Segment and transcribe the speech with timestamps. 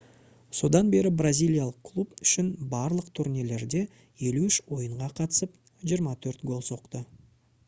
[0.59, 3.85] содан бері бразилиялық клуб үшін барлық турнирлерде
[4.25, 5.57] 53 ойынға қатысып
[5.95, 7.09] 24 гол соқты